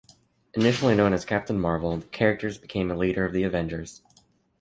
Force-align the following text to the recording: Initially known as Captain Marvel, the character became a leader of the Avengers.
Initially 0.55 0.95
known 0.95 1.13
as 1.13 1.25
Captain 1.25 1.59
Marvel, 1.59 1.95
the 1.97 2.07
character 2.07 2.49
became 2.59 2.89
a 2.89 2.95
leader 2.97 3.23
of 3.23 3.33
the 3.33 3.43
Avengers. 3.43 4.01